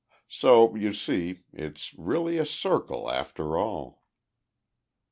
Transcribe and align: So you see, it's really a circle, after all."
So 0.29 0.73
you 0.75 0.93
see, 0.93 1.43
it's 1.53 1.93
really 1.93 2.39
a 2.39 2.45
circle, 2.47 3.07
after 3.11 3.55
all." 3.55 4.01